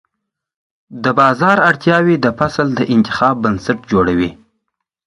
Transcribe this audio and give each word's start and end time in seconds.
د 1.03 1.05
بازار 1.19 1.57
اړتیاوې 1.69 2.15
د 2.21 2.27
فصل 2.39 2.67
د 2.79 2.79
انتخاب 2.95 3.35
بنسټ 3.43 3.79
جوړوي. 3.91 4.31